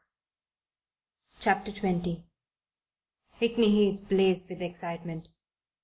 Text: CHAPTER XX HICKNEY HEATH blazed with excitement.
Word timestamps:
CHAPTER 1.39 1.71
XX 1.71 2.23
HICKNEY 3.33 3.69
HEATH 3.69 4.09
blazed 4.09 4.49
with 4.49 4.59
excitement. 4.63 5.29